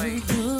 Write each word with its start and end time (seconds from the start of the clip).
Like. 0.00 0.59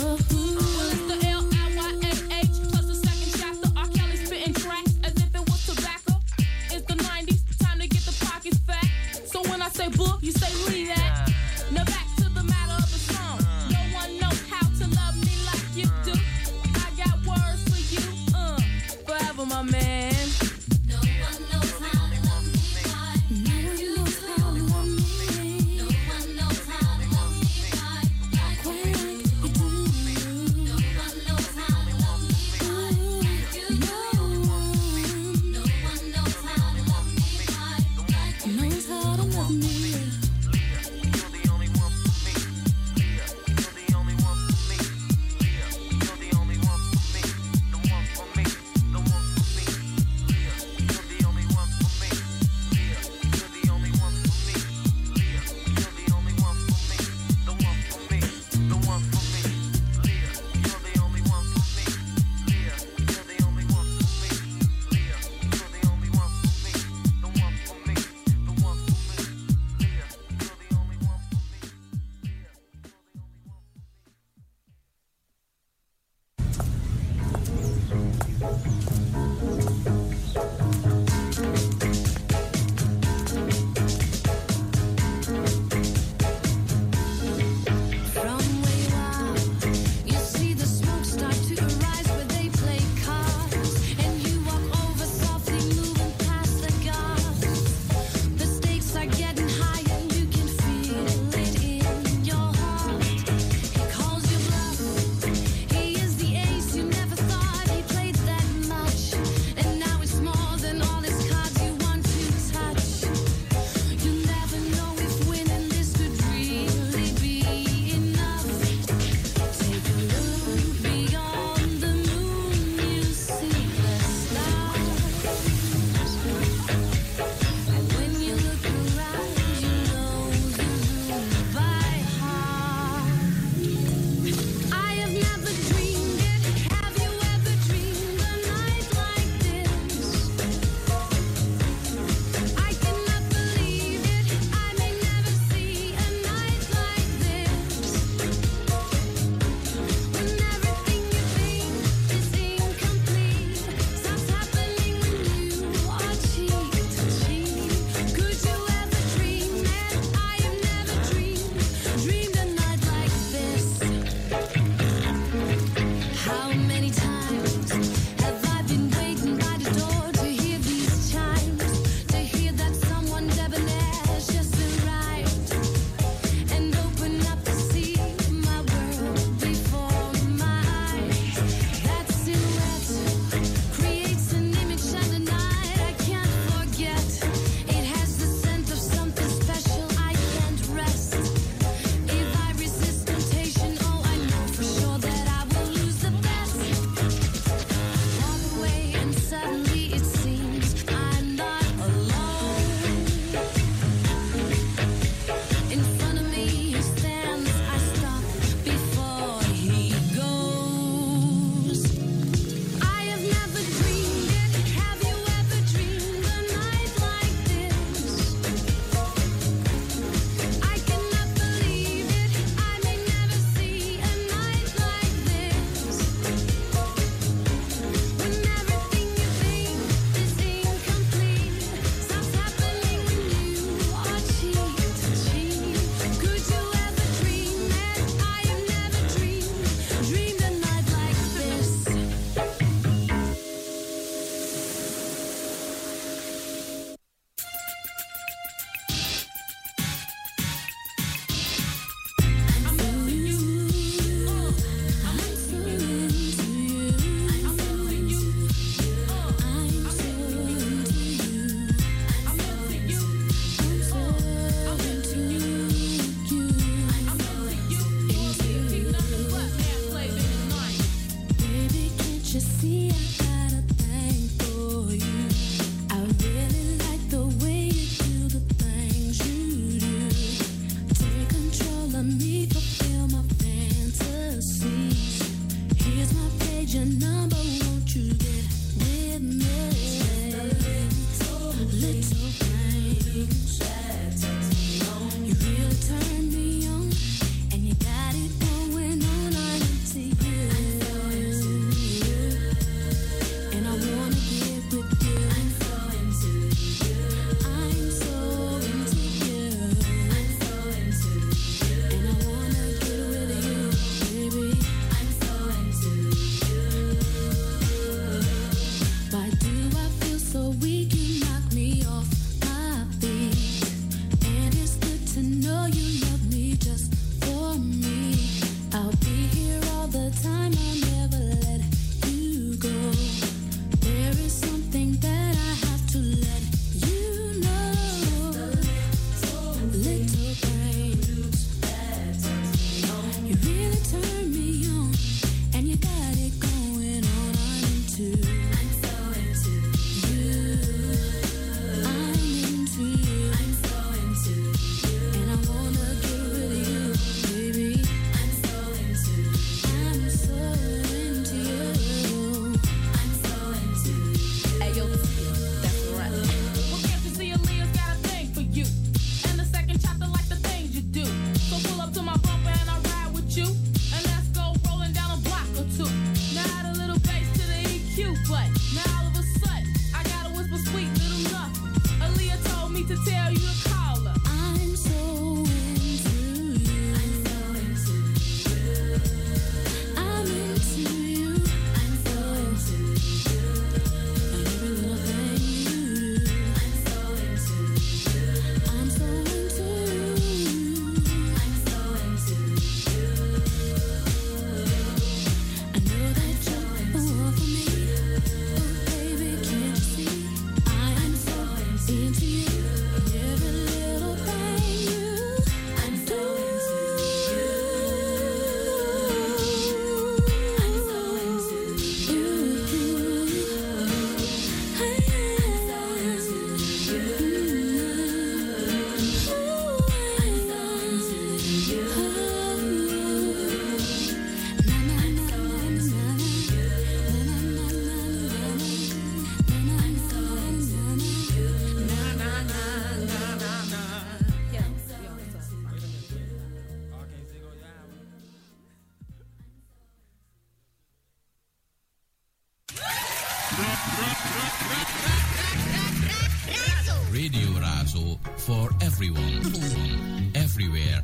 Radio 457.13 457.49
Razo 457.61 458.19
for 458.39 458.71
everyone, 458.81 460.33
everywhere, 460.35 461.03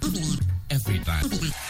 every 0.71 0.99
time. 1.01 1.66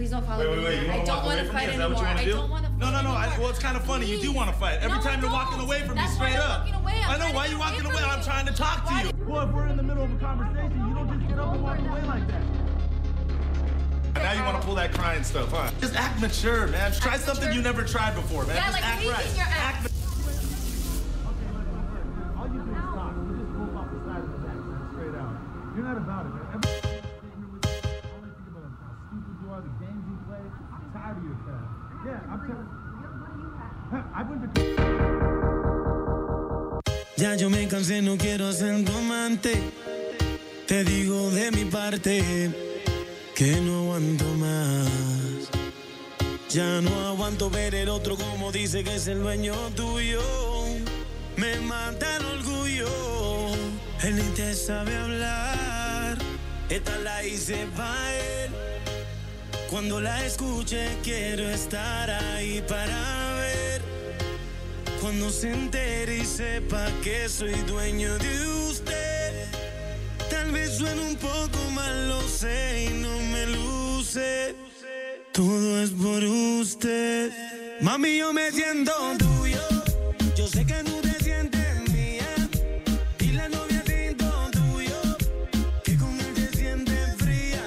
Please 0.00 0.12
don't 0.12 0.24
follow 0.24 0.48
Wait, 0.48 0.56
me. 0.56 0.64
wait, 0.64 0.78
wait. 0.78 0.86
You 0.86 0.92
I 0.92 1.04
don't 1.04 1.24
want 1.26 1.40
to 1.40 1.52
fight 1.52 1.68
Is 1.68 1.74
anymore. 1.74 1.88
you 1.90 1.94
want 2.06 2.16
to 2.16 2.22
I 2.22 2.24
do? 2.24 2.32
don't 2.32 2.48
want 2.50 2.64
to 2.64 2.72
No, 2.78 2.90
no, 2.90 3.02
no. 3.02 3.10
I, 3.10 3.36
well, 3.38 3.50
it's 3.50 3.58
kind 3.58 3.76
of 3.76 3.84
funny. 3.84 4.06
You 4.06 4.18
do 4.18 4.32
want 4.32 4.48
to 4.50 4.56
fight. 4.56 4.78
Every 4.80 4.96
No, 4.96 5.02
time 5.04 5.20
you're 5.20 5.30
walking 5.30 5.60
away 5.60 5.80
from 5.80 5.90
me 5.90 5.94
That's 5.96 6.18
why 6.18 6.30
straight 6.30 6.42
I'm 6.42 6.50
up. 6.50 6.58
walking 6.60 6.74
away. 6.80 7.02
I'm 7.04 7.10
I 7.10 7.18
know. 7.18 7.34
Why 7.36 7.42
get 7.44 7.50
you 7.50 7.56
away 7.58 7.70
walking 7.70 7.84
away? 7.84 8.02
I'm 8.02 8.22
trying 8.22 8.46
to 8.46 8.52
talk 8.54 8.88
to 8.88 8.94
you. 8.94 9.12
Well, 9.28 9.46
if 9.46 9.54
we're 9.54 9.66
in 9.66 9.76
the 9.76 9.82
middle 9.82 10.04
of 10.04 10.10
a 10.10 10.16
conversation, 10.16 10.88
you 10.88 10.94
don't 10.94 11.06
just 11.20 11.28
get 11.28 11.38
up 11.38 11.52
and 11.52 11.62
walk 11.62 11.78
away 11.80 12.02
like 12.06 12.26
that. 12.28 12.42
And 14.14 14.24
now 14.24 14.32
you 14.32 14.42
want 14.42 14.58
to 14.58 14.66
pull 14.66 14.74
that 14.76 14.94
crying 14.94 15.22
stuff, 15.22 15.50
huh? 15.52 15.70
Just 15.82 15.94
act 15.94 16.18
mature, 16.18 16.66
man. 16.68 16.92
Try 16.92 17.16
Act 17.16 17.22
something 17.24 17.44
mature? 17.44 17.56
you 17.56 17.60
never 17.62 17.82
tried 17.82 18.14
before, 18.14 18.46
man. 18.46 18.56
Yeah, 18.56 18.70
just 18.70 18.80
like 18.80 18.86
act 18.86 19.06
right. 19.06 19.36
your 19.36 19.44
ass. 19.44 19.74
Act 19.74 19.82
que 42.02 43.60
no 43.62 43.82
aguanto 43.82 44.24
más. 44.36 44.88
Ya 46.48 46.80
no 46.80 47.08
aguanto 47.08 47.50
ver 47.50 47.74
el 47.74 47.90
otro 47.90 48.16
como 48.16 48.50
dice 48.50 48.82
que 48.82 48.96
es 48.96 49.06
el 49.06 49.20
dueño 49.20 49.54
tuyo. 49.76 50.22
Me 51.36 51.56
mata 51.60 52.16
el 52.16 52.24
orgullo. 52.24 52.88
Él 54.02 54.16
ni 54.16 54.34
te 54.34 54.54
sabe 54.54 54.96
hablar. 54.96 56.16
Esta 56.70 56.96
la 56.98 57.22
hice 57.22 57.66
para 57.76 58.16
él. 58.16 58.50
Cuando 59.68 60.00
la 60.00 60.24
escuche 60.24 60.96
quiero 61.02 61.50
estar 61.50 62.08
ahí 62.08 62.64
para 62.66 63.34
ver. 63.34 63.82
Cuando 65.02 65.28
se 65.28 65.52
entere 65.52 66.18
y 66.18 66.24
sepa 66.24 66.88
que 67.02 67.28
soy 67.28 67.54
dueño 67.66 68.16
de 68.18 68.46
usted. 68.70 69.46
Tal 70.30 70.50
vez 70.50 70.78
suene 70.78 71.02
un 71.02 71.16
poco 71.16 71.69
lo 72.08 72.20
sé 72.28 72.86
y 72.90 72.94
no 72.94 73.18
me 73.32 73.46
luce. 73.46 74.54
Todo 75.32 75.82
es 75.82 75.90
por 75.90 76.22
usted. 76.24 77.32
Mami, 77.80 78.18
yo 78.18 78.32
me 78.32 78.50
siento 78.50 78.92
tuyo. 79.18 79.60
Yo 80.36 80.46
sé 80.46 80.64
que 80.66 80.82
tú 80.84 81.00
te 81.00 81.12
sientes 81.24 81.90
mía. 81.90 82.28
Y 83.20 83.32
la 83.32 83.48
novia 83.48 83.82
siento 83.86 84.26
tuyo. 84.52 85.00
Que 85.84 85.96
con 85.96 86.18
él 86.20 86.34
te 86.34 86.56
sientes 86.56 87.16
fría. 87.16 87.62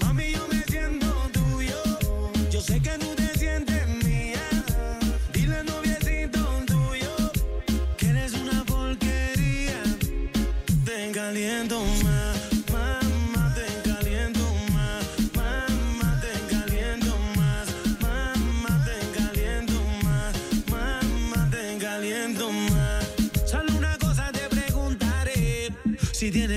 Mami, 0.00 0.32
yo 0.32 0.46
me 0.48 0.62
siento 0.64 1.08
tuyo. 1.32 1.78
Yo 2.50 2.60
sé 2.60 2.80
que 2.80 2.96
tú 2.98 3.14
te 3.14 3.38
sientes 3.38 3.88
mía. 4.04 4.48
Dile 5.32 5.64
noviecito 5.64 6.40
tuyo 6.66 7.32
que 7.96 8.08
eres 8.08 8.32
una 8.34 8.64
porquería. 8.64 9.82
Te 10.84 11.10
caliento 11.12 11.84
más, 12.04 12.37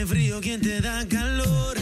tiene 0.02 0.06
frío, 0.06 0.42
¿quién 0.42 0.62
te 0.62 0.82
da 0.82 1.06
calor? 1.08 1.78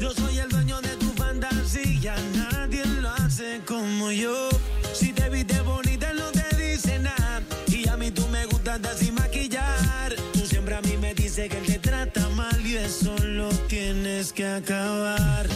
Yo 0.00 0.12
soy 0.12 0.38
el 0.38 0.48
dueño 0.48 0.80
de 0.80 0.96
tu 0.96 1.06
fantasía, 1.14 2.14
nadie 2.36 2.84
lo 3.00 3.08
hace 3.10 3.62
como 3.66 4.12
yo. 4.12 4.48
Si 4.92 5.12
te 5.12 5.28
viste 5.28 5.60
bonita, 5.62 6.12
no 6.12 6.30
te 6.30 6.44
dice 6.56 6.98
nada. 7.00 7.42
Y 7.68 7.88
a 7.88 7.96
mí 7.96 8.10
tú 8.10 8.26
me 8.28 8.46
gustas 8.46 8.80
sin 8.98 9.14
maquillar. 9.14 10.14
Tú 10.32 10.46
siempre 10.46 10.76
a 10.76 10.82
mí 10.82 10.96
me 11.00 11.14
dices 11.14 11.48
que 11.48 11.58
él 11.58 11.66
te 11.66 11.78
trata 11.78 12.28
mal 12.30 12.64
y 12.64 12.76
eso 12.76 13.16
lo 13.18 13.48
tienes 13.68 14.32
que 14.32 14.46
acabar. 14.46 15.48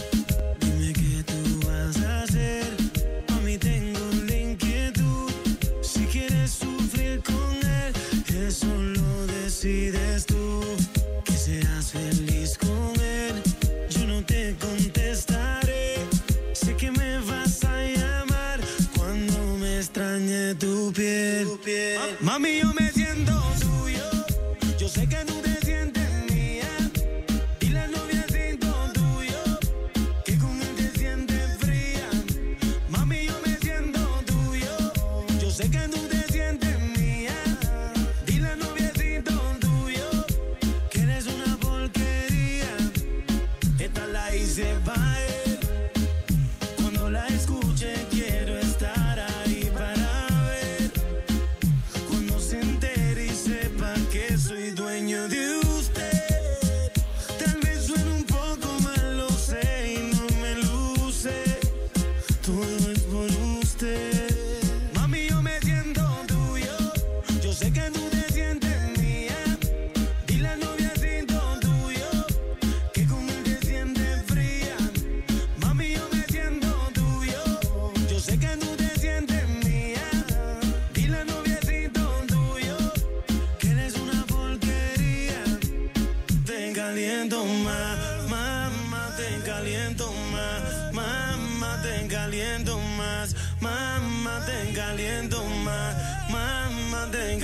Dime 0.59 0.93
qué 0.93 1.23
tú 1.23 1.67
vas 1.67 1.97
a 2.01 2.23
hacer. 2.23 2.65
A 3.29 3.39
mí 3.45 3.57
tengo 3.57 3.99
la 4.27 4.35
inquietud. 4.35 5.31
Si 5.81 6.05
quieres 6.05 6.51
sufrir 6.51 7.21
con 7.23 7.55
él, 7.55 7.93
eso 8.47 8.67
lo 8.67 9.27
decides 9.27 10.25
tú. 10.25 10.49
Seas 11.49 11.91
feliz 11.93 12.59
con 12.59 12.93
él. 13.01 13.41
Yo 13.89 14.05
no 14.05 14.23
te 14.23 14.55
contestaré. 14.61 15.95
Sé 16.53 16.75
que 16.75 16.91
me 16.91 17.17
vas 17.21 17.63
a 17.63 17.75
llamar 17.87 18.59
cuando 18.95 19.57
me 19.57 19.77
extrañe 19.77 20.53
tu 20.53 20.93
piel. 20.93 21.47
Mami, 22.21 22.59
yo 22.59 22.71
me 22.75 22.88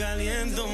caliento 0.05 0.64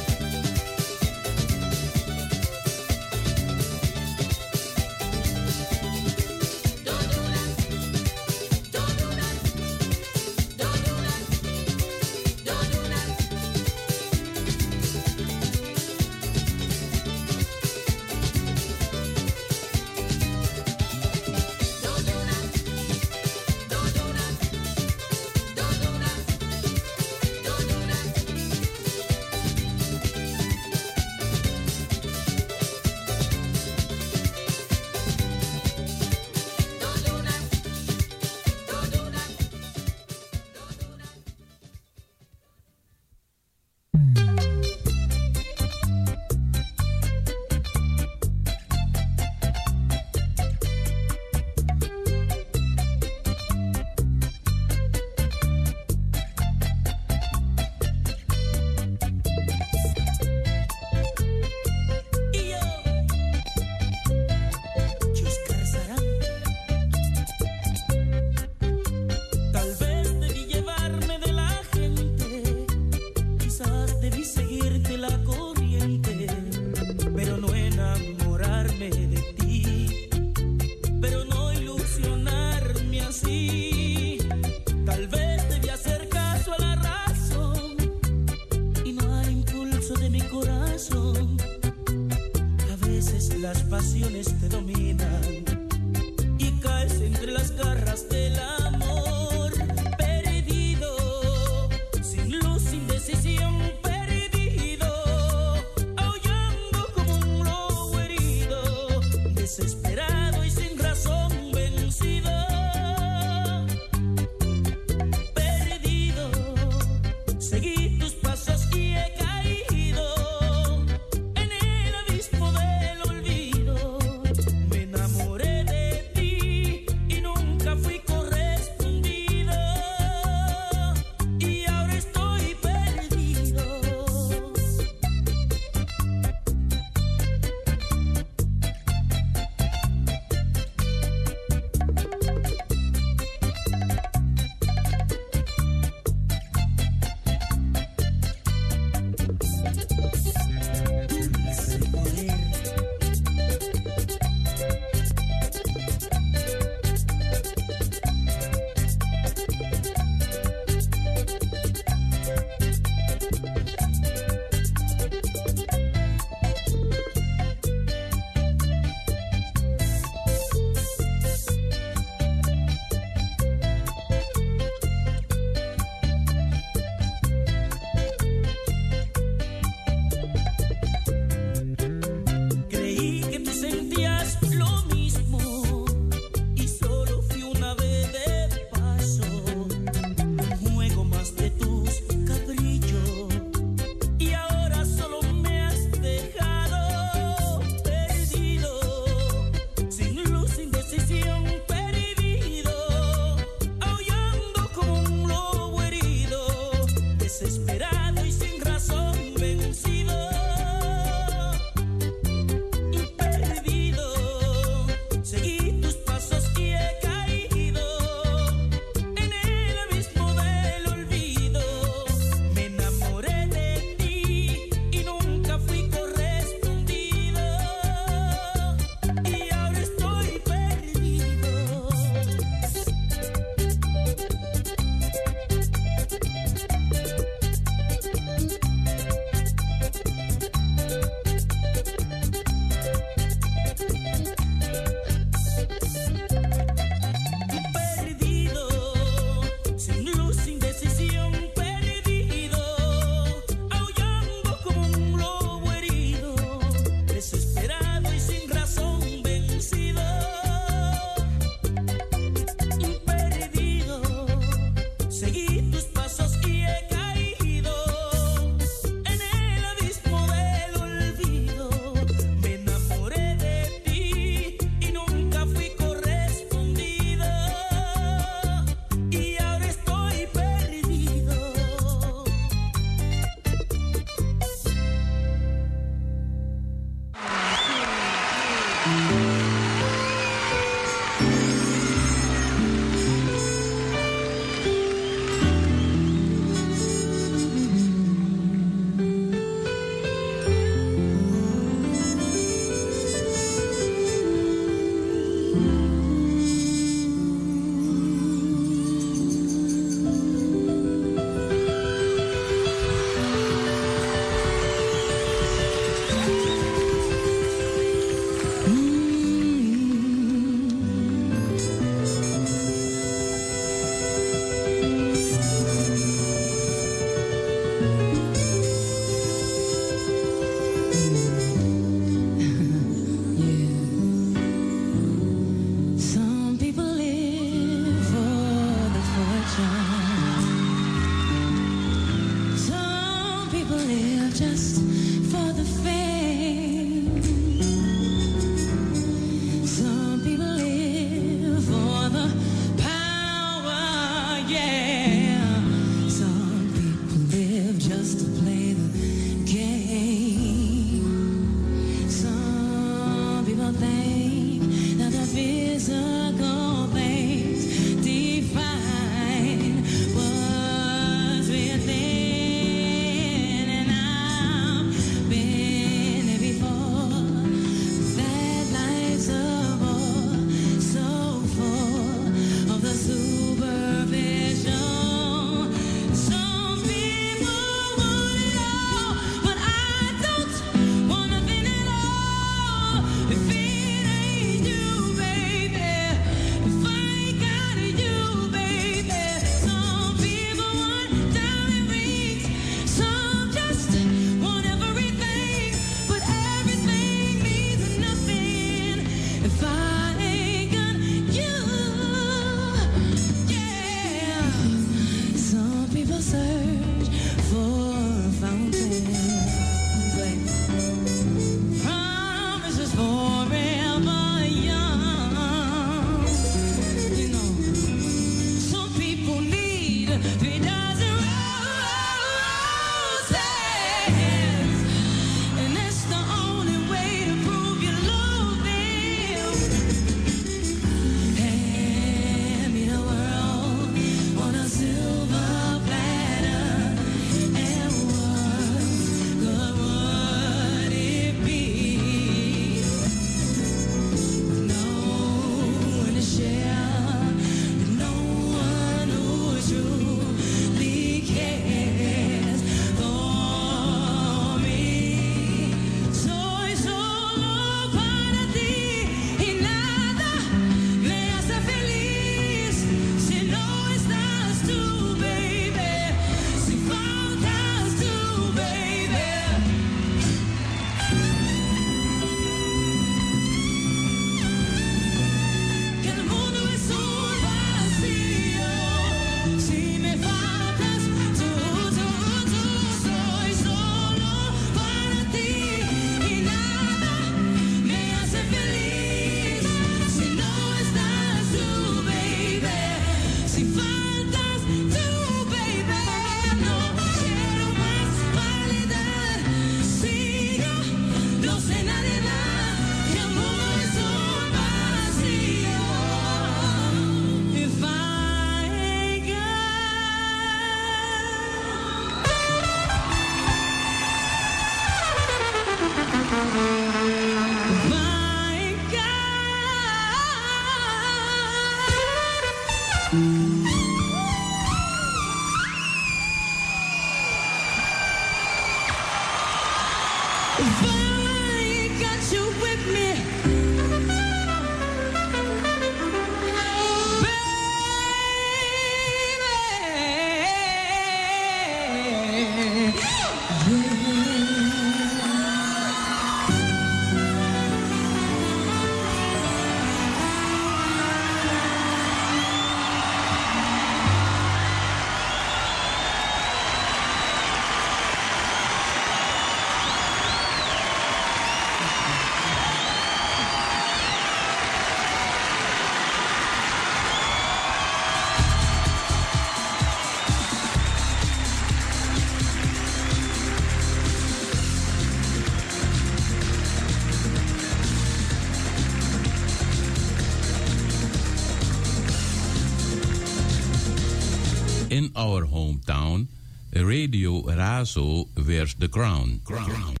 So 597.83 598.27
vers 598.35 598.75
the 598.75 598.87
Crown. 598.87 599.41
Crown. 599.43 600.00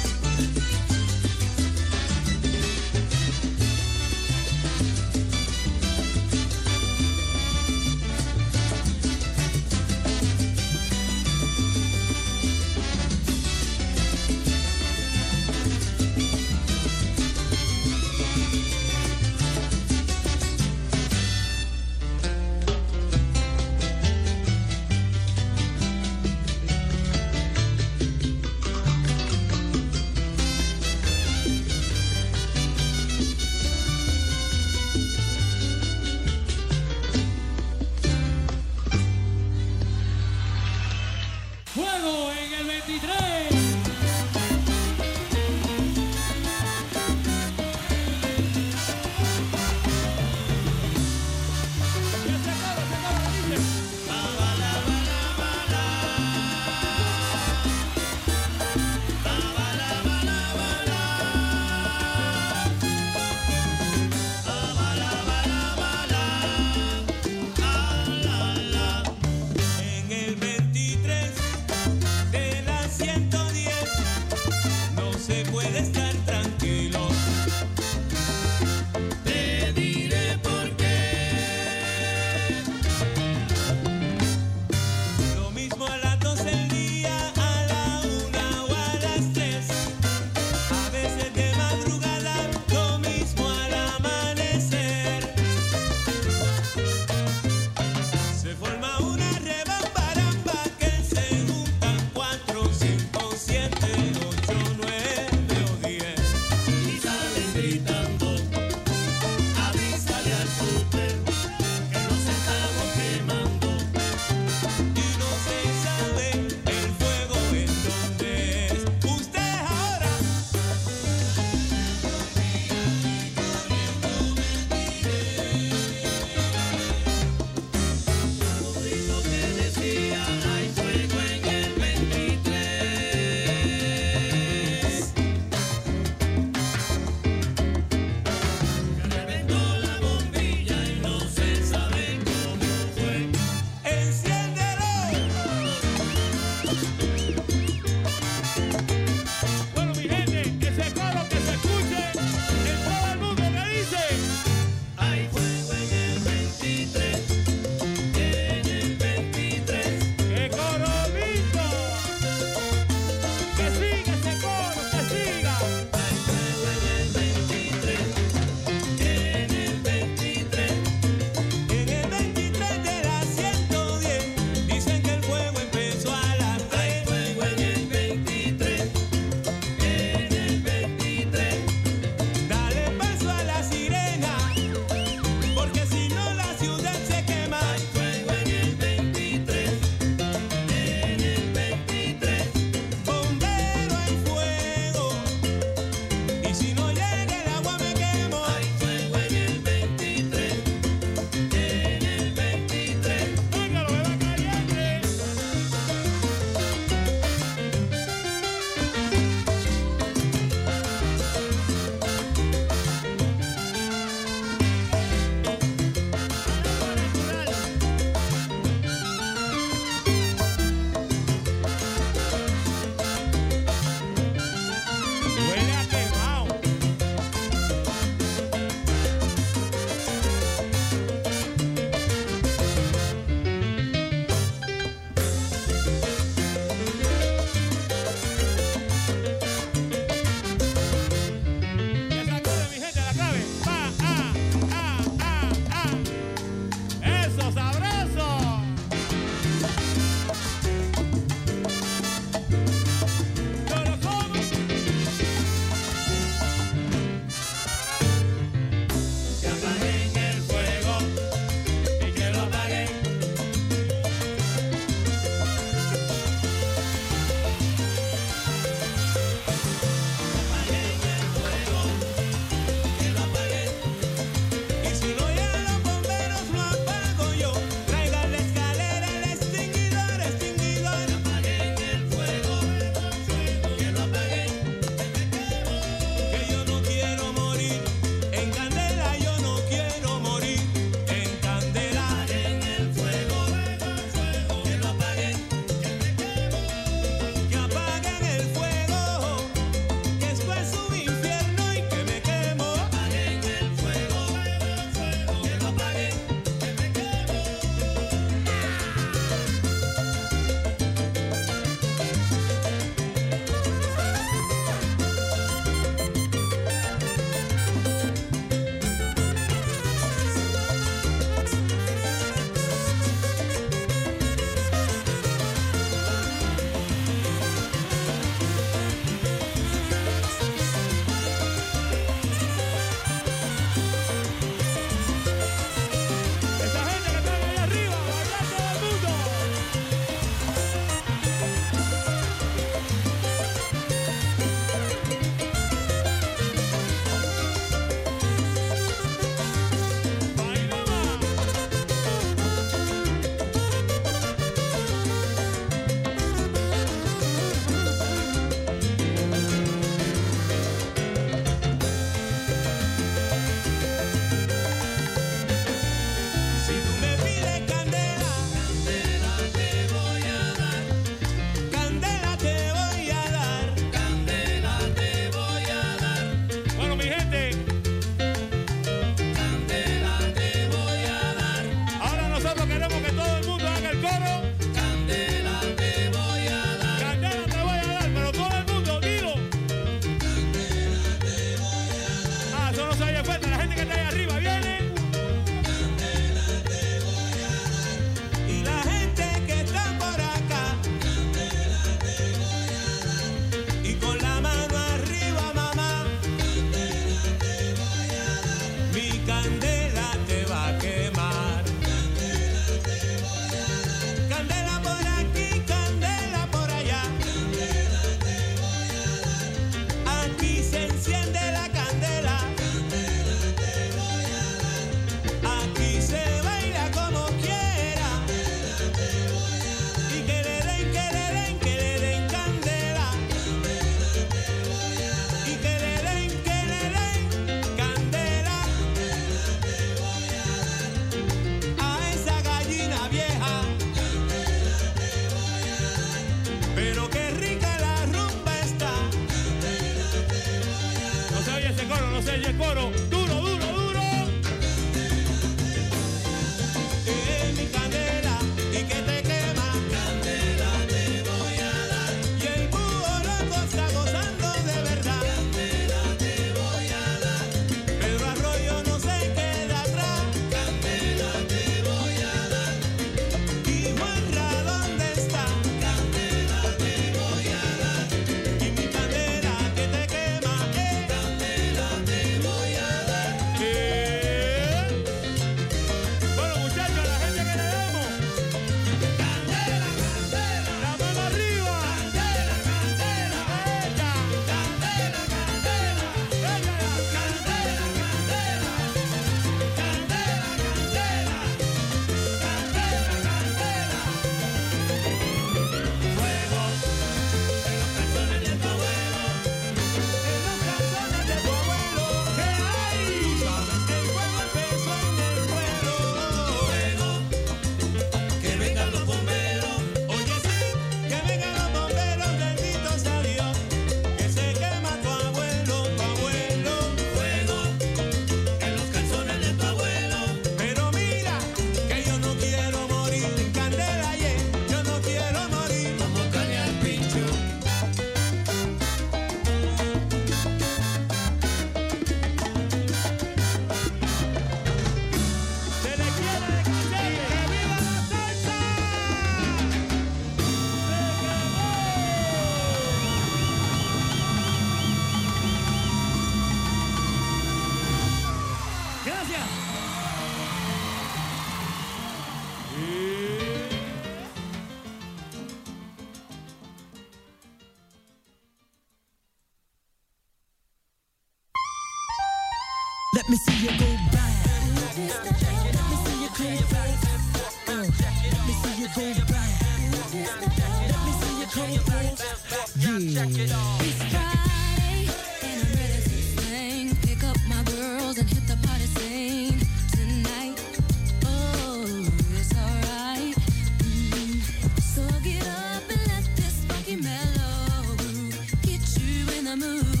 The 599.51 599.57
mood. 599.57 600.00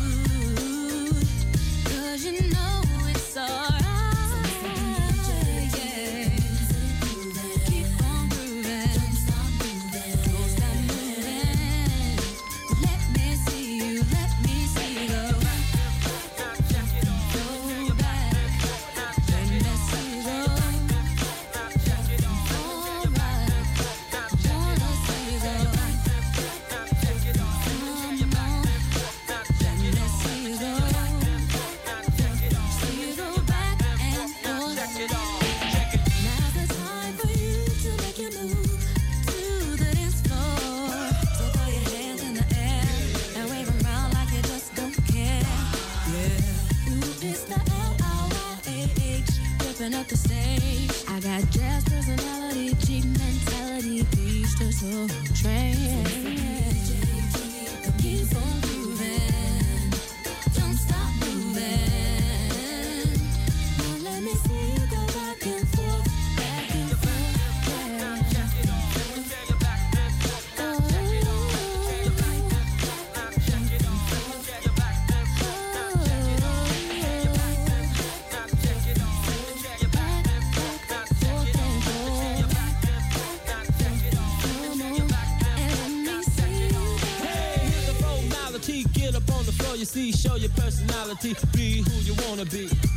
you 92.11 92.27
wanna 92.27 92.45
be. 92.45 92.90